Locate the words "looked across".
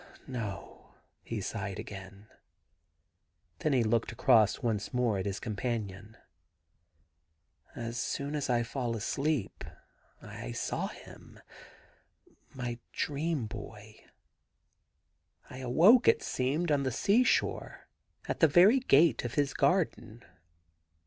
3.83-4.63